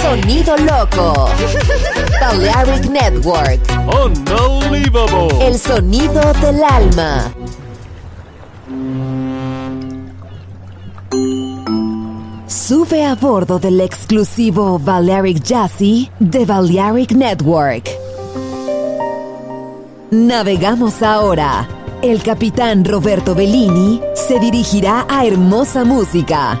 [0.00, 1.28] Sonido loco.
[2.20, 3.60] Balearic Network.
[3.88, 5.44] Unbelievable.
[5.44, 7.32] El sonido del alma.
[12.46, 17.90] Sube a bordo del exclusivo Balearic Jazzy de Balearic Network.
[20.12, 21.68] Navegamos ahora.
[22.02, 26.60] El capitán Roberto Bellini se dirigirá a hermosa música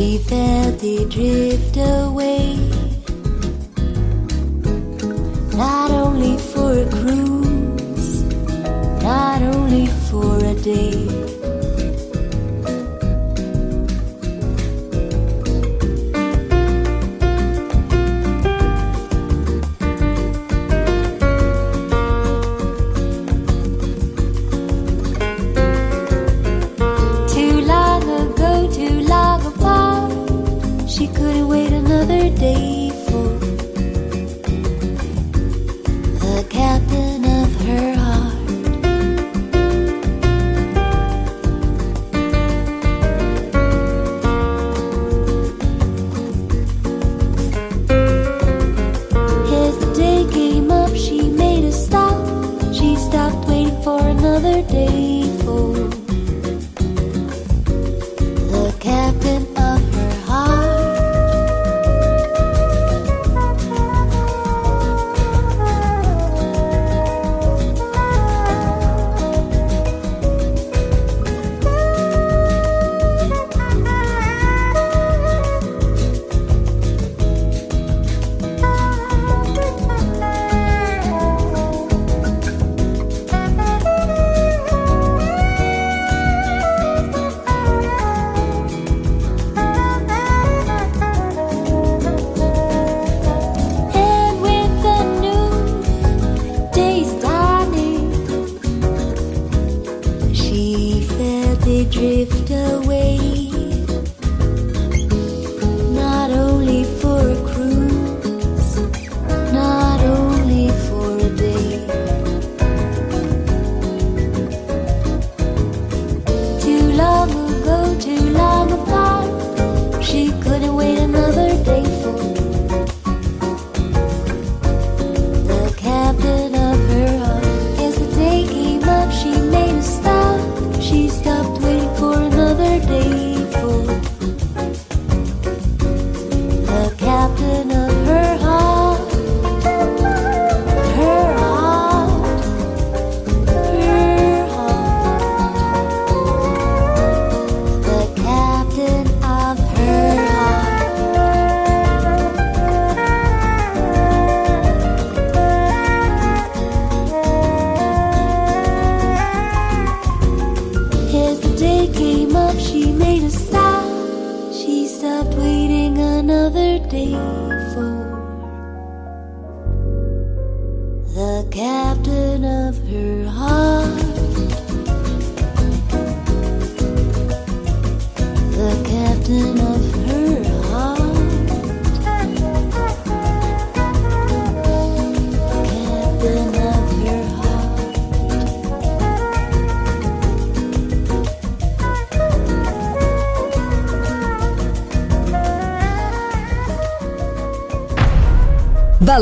[0.00, 2.56] She felt it drift away.
[5.54, 8.22] Not only for a cruise,
[9.02, 10.99] not only for a day.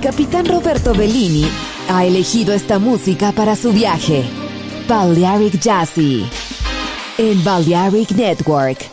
[0.00, 1.46] Capitán Roberto Bellini
[1.90, 4.24] ha elegido esta música para su viaje.
[4.88, 6.26] Balearic Jazzy.
[7.18, 8.90] En Balearic Network.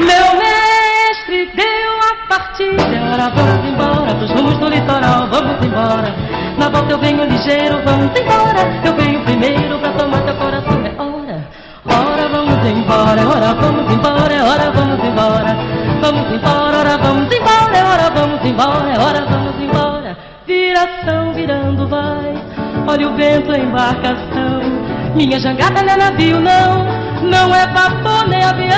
[0.00, 2.82] Meu mestre deu a partida.
[3.12, 6.16] Ora, vamos embora pros rumos do litoral, vamos embora.
[6.58, 8.82] Na volta eu venho ligeiro, vamos embora.
[8.82, 10.86] Eu venho primeiro pra tomar teu coração.
[10.86, 11.48] É hora,
[11.84, 13.28] hora, vamos embora.
[13.28, 15.73] Ora, vamos embora, hora, vamos embora.
[16.04, 17.86] Vamos embora, ora, vamos embora.
[17.88, 20.18] Hora, vamos embora, hora, vamos embora.
[20.46, 22.34] Viração virando vai.
[22.86, 24.60] Olha o vento, a embarcação.
[25.14, 26.84] Minha jangada não é navio, não.
[27.22, 28.68] Não é vapor nem avião.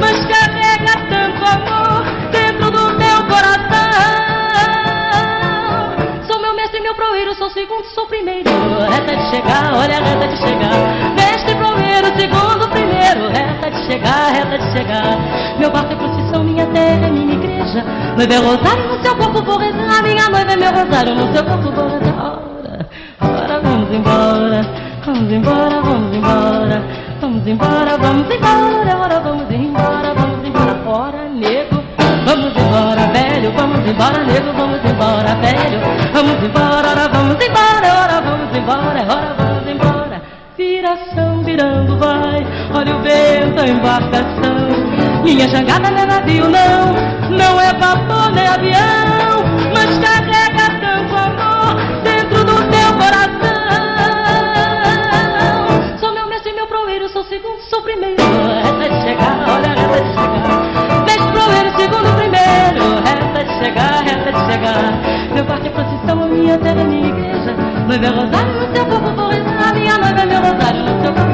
[0.00, 3.84] Mas carrega tanto amor dentro do teu coração.
[6.26, 8.50] Sou meu mestre, meu proeiro, sou segundo, sou primeiro.
[8.90, 11.14] Reta de chegar, olha a reta de chegar.
[11.14, 13.28] Mestre, proeiro, segundo, primeiro.
[13.28, 15.16] Reta de chegar, reta de chegar.
[15.58, 16.13] Meu barco é procissão,
[18.16, 20.02] Noiva é rosário no seu corpo, vou rezar.
[20.04, 22.38] Minha noiva é meu rosário no seu corpo, vou rezar.
[23.62, 24.60] Vamos embora.
[25.04, 26.82] Vamos embora, vamos embora.
[27.20, 28.98] Vamos embora, vamos embora.
[28.98, 30.80] Ora, vamos embora, vamos embora.
[30.86, 31.82] Ora, nego.
[32.24, 33.52] Vamos embora, velho.
[33.52, 34.52] Vamos embora, nego.
[34.52, 35.80] Vamos embora, velho.
[36.12, 37.88] Vamos embora, ora, vamos embora.
[38.04, 40.22] Ora, vamos embora, ora, vamos embora.
[40.56, 42.46] Viração virando vai.
[42.74, 44.83] Olha o vento, a embarcação.
[45.24, 46.92] Minha jangada não é navio, não.
[47.30, 49.42] Não é vapor nem avião.
[49.72, 53.64] Mas carrega tanto amor dentro do teu coração.
[55.98, 58.22] Sou meu mestre, meu proeiro, sou segundo, sou primeiro.
[58.22, 61.04] Resta de chegar, olha, resta de chegar.
[61.06, 62.84] Mestre, proeiro, segundo, primeiro.
[63.04, 64.92] Resta de chegar, resta de chegar.
[65.34, 67.54] Meu barco é procissão, a minha terra é minha igreja.
[67.88, 69.74] Noiva é rosário no seu corpo, vou rezar.
[69.74, 71.33] Minha noiva é meu rosário no seu corpo,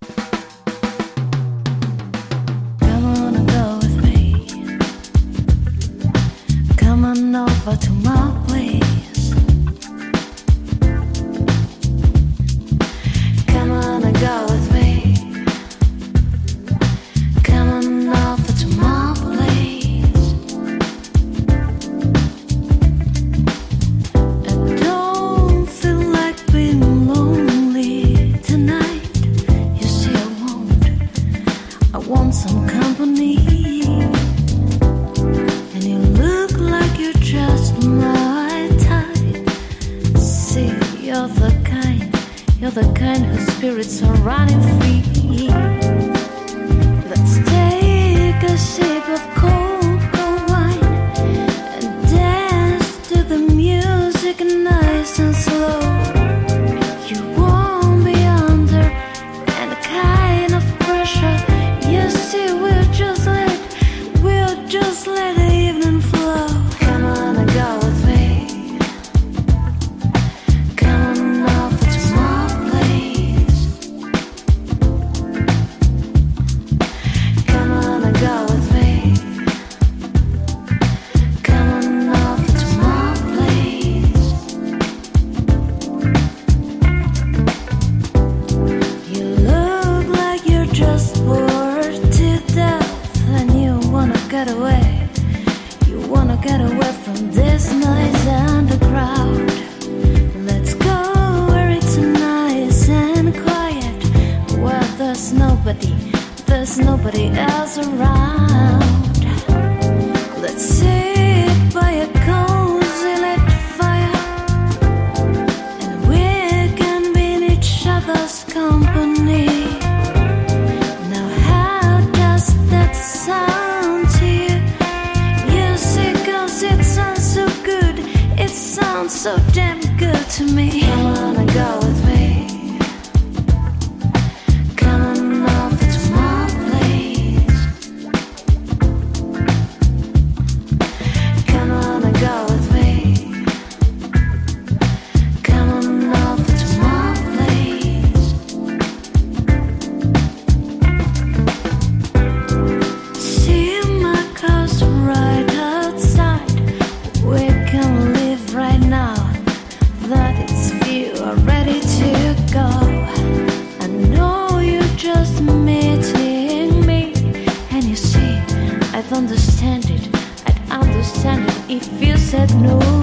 [172.31, 173.00] Said no.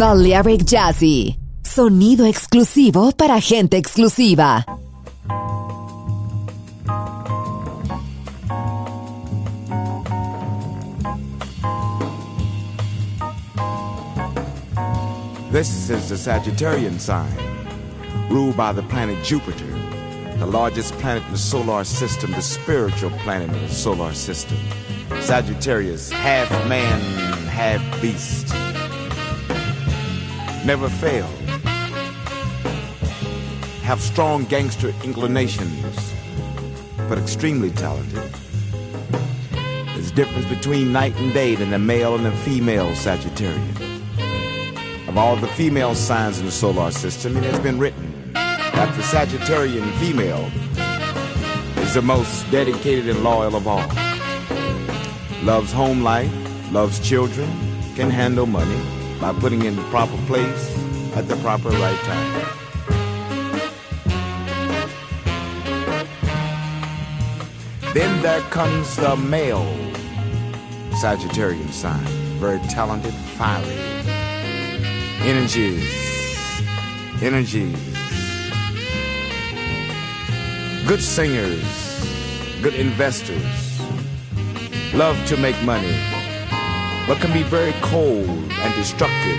[0.00, 1.36] Balearic Jazzy.
[1.62, 4.64] Sonido exclusivo para gente exclusiva.
[15.52, 17.28] This is the Sagittarian sign,
[18.30, 19.68] ruled by the planet Jupiter,
[20.38, 24.56] the largest planet in the solar system, the spiritual planet in the solar system.
[25.20, 27.02] Sagittarius, half man,
[27.48, 28.50] half beast.
[30.64, 31.26] Never fail.
[33.82, 36.12] Have strong gangster inclinations,
[37.08, 38.30] but extremely talented.
[39.50, 43.98] There's a difference between night and day than the male and the female Sagittarian.
[45.08, 49.02] Of all the female signs in the solar system, it has been written that the
[49.02, 50.50] Sagittarian female
[51.82, 53.88] is the most dedicated and loyal of all.
[55.42, 56.30] Loves home life,
[56.70, 57.48] loves children,
[57.96, 60.76] can handle money by putting in the proper place
[61.16, 62.46] at the proper right time.
[67.92, 69.66] Then there comes the male
[71.00, 72.04] Sagittarian sign,
[72.38, 73.90] very talented, fiery
[75.22, 75.84] energies,
[77.22, 77.76] energies.
[80.86, 81.62] Good singers,
[82.62, 83.80] good investors,
[84.94, 85.94] love to make money,
[87.06, 89.38] but can be very cold and destructive.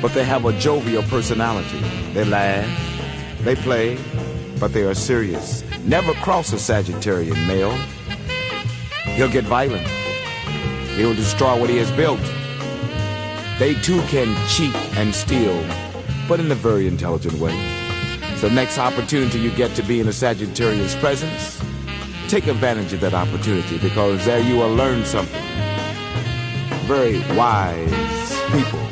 [0.00, 1.80] But they have a jovial personality.
[2.12, 2.68] They laugh,
[3.42, 3.98] they play,
[4.58, 5.64] but they are serious.
[5.84, 7.76] Never cross a Sagittarian male.
[9.16, 9.86] He'll get violent.
[10.96, 12.20] He'll destroy what he has built.
[13.58, 15.62] They too can cheat and steal,
[16.28, 17.56] but in a very intelligent way.
[18.36, 21.62] So next opportunity you get to be in a Sagittarius presence,
[22.34, 25.40] take advantage of that opportunity because there you will learn something.
[26.88, 28.83] Very wise people.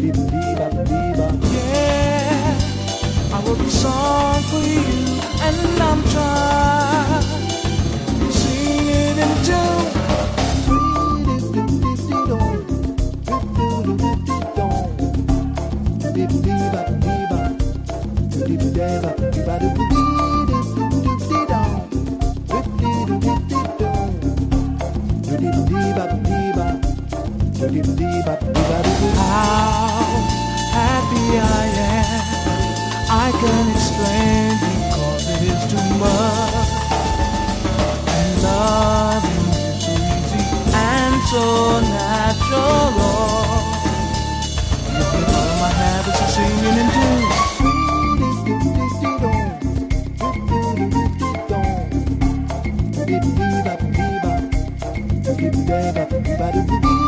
[0.00, 0.14] Yeah,
[3.32, 4.87] I wrote a song for you,
[33.40, 36.70] can explain because it is too much.
[38.16, 40.42] And loving is so easy
[40.74, 41.44] and so
[41.96, 42.88] natural.
[44.96, 47.28] You can follow my habits of singing and doing.
[56.40, 57.07] I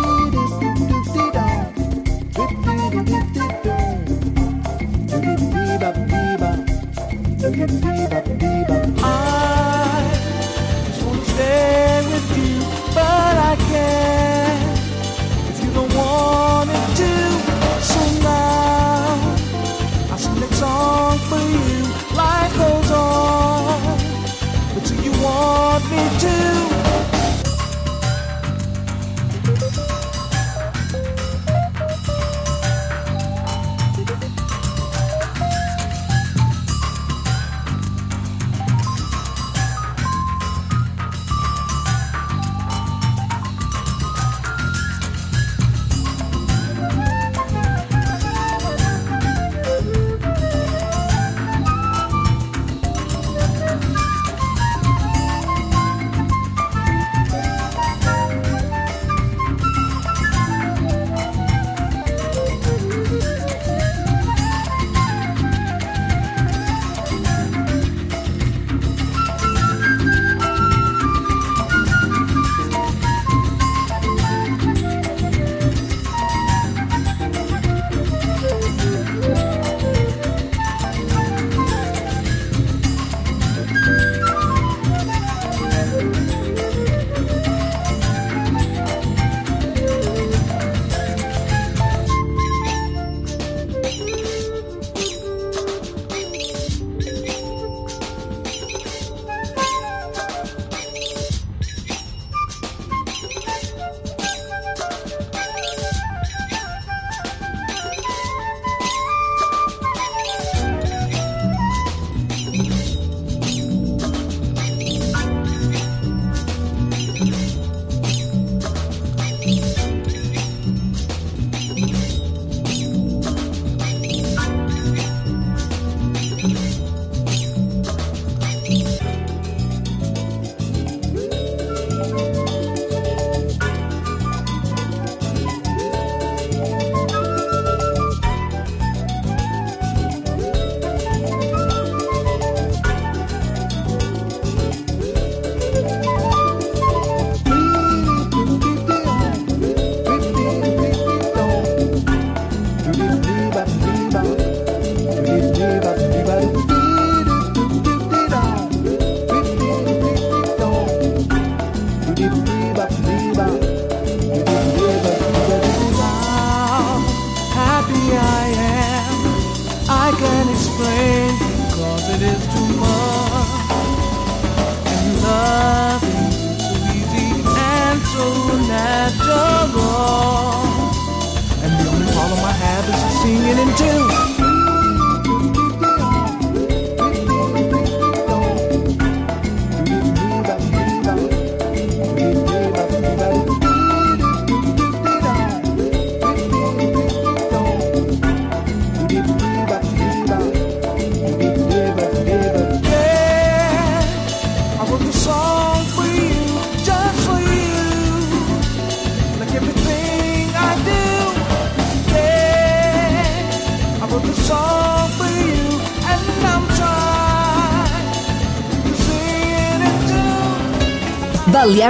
[7.67, 8.60] the top of the of the top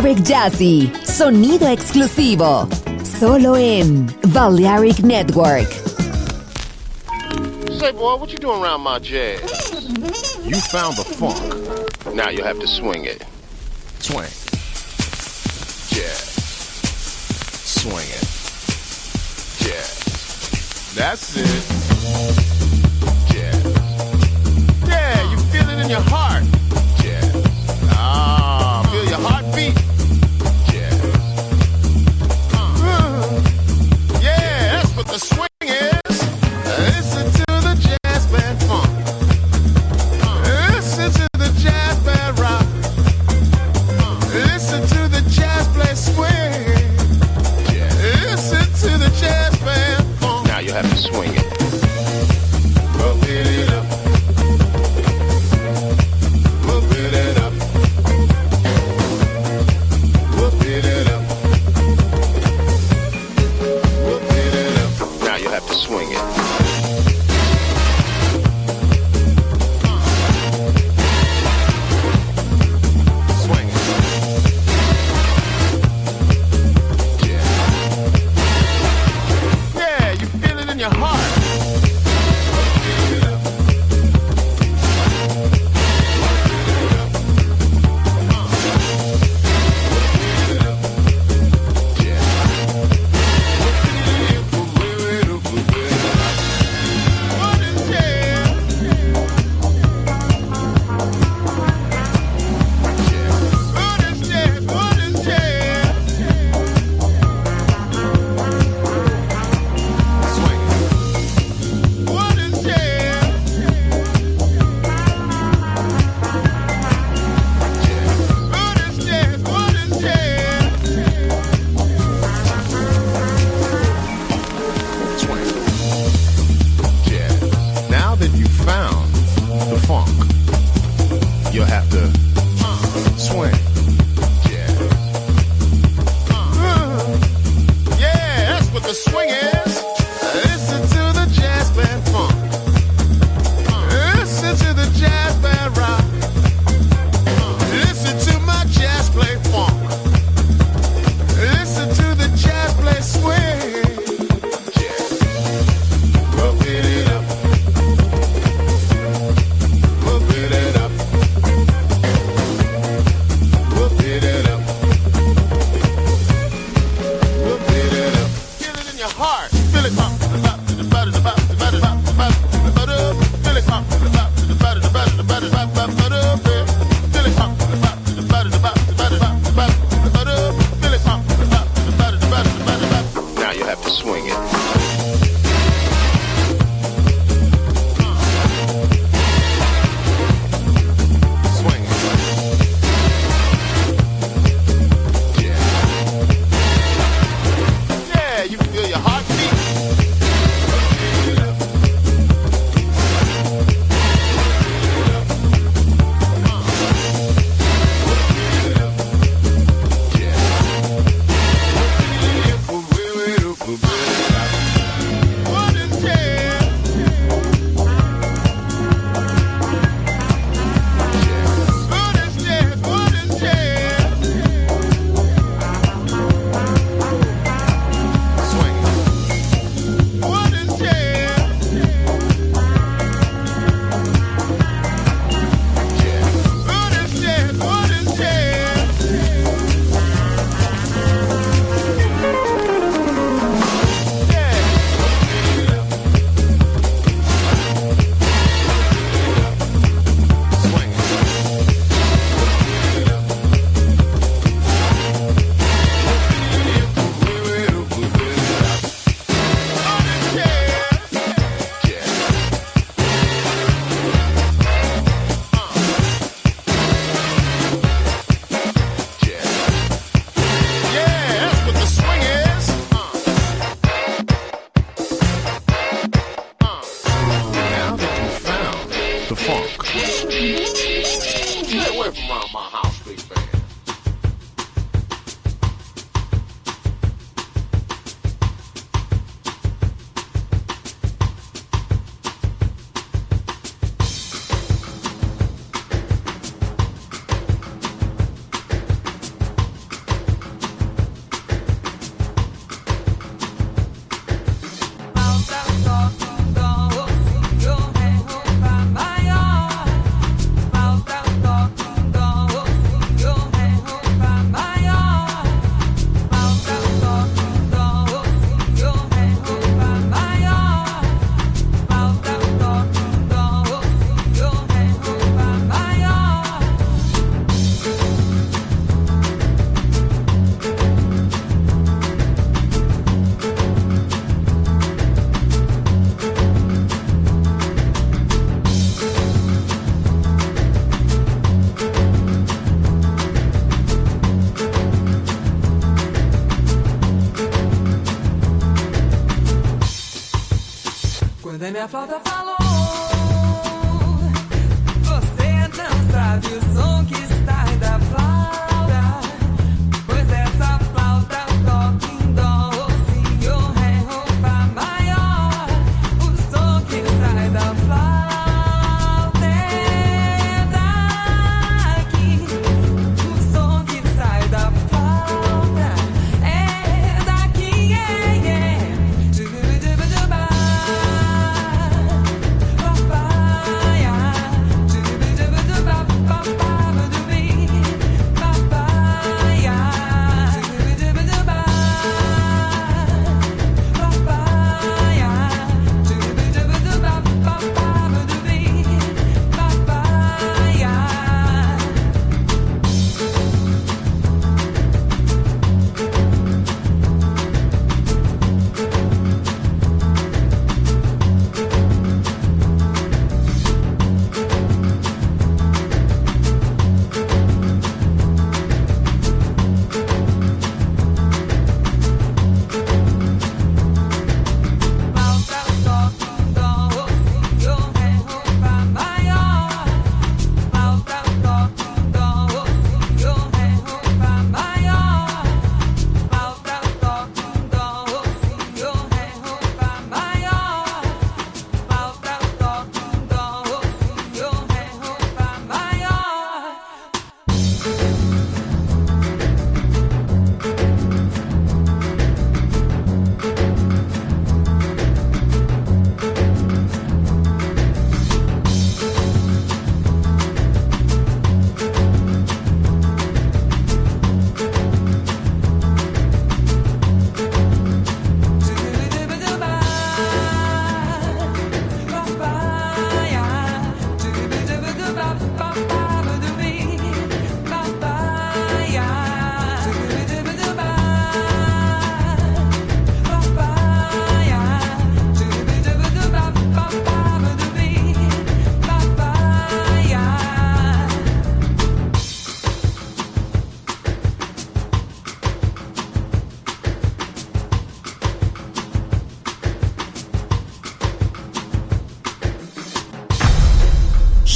[0.00, 2.66] Balearic Jazzy, sonido exclusivo.
[3.04, 5.68] Solo en Balearic Network.
[7.78, 9.42] Say, boy, what you doing around my jazz?
[10.42, 12.14] You found the funk.
[12.14, 13.22] Now you have to swing it.